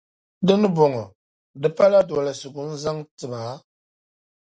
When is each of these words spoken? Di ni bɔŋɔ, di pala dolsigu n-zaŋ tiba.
Di 0.45 0.53
ni 0.57 0.67
bɔŋɔ, 0.75 1.03
di 1.61 1.67
pala 1.77 1.99
dolsigu 2.09 2.61
n-zaŋ 2.71 2.97
tiba. 3.17 3.41